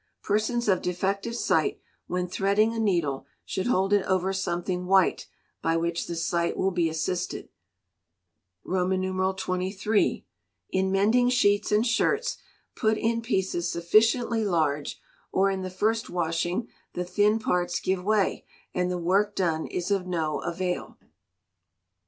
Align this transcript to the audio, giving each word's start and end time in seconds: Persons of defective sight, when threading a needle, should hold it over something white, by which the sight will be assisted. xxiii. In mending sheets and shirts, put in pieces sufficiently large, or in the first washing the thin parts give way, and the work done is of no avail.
Persons 0.23 0.67
of 0.67 0.81
defective 0.81 1.35
sight, 1.35 1.79
when 2.07 2.27
threading 2.27 2.73
a 2.73 2.79
needle, 2.79 3.27
should 3.45 3.67
hold 3.67 3.93
it 3.93 4.03
over 4.07 4.33
something 4.33 4.87
white, 4.87 5.27
by 5.61 5.77
which 5.77 6.07
the 6.07 6.15
sight 6.15 6.57
will 6.57 6.71
be 6.71 6.89
assisted. 6.89 7.49
xxiii. 8.67 10.25
In 10.71 10.91
mending 10.91 11.29
sheets 11.29 11.71
and 11.71 11.85
shirts, 11.85 12.37
put 12.75 12.97
in 12.97 13.21
pieces 13.21 13.71
sufficiently 13.71 14.43
large, 14.43 14.99
or 15.31 15.51
in 15.51 15.61
the 15.61 15.69
first 15.69 16.09
washing 16.09 16.67
the 16.93 17.05
thin 17.05 17.37
parts 17.37 17.79
give 17.79 18.03
way, 18.03 18.43
and 18.73 18.89
the 18.89 18.97
work 18.97 19.35
done 19.35 19.67
is 19.67 19.91
of 19.91 20.07
no 20.07 20.39
avail. 20.39 20.97